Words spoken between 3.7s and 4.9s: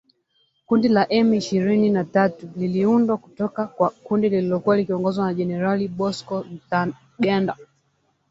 kundi lililokuwa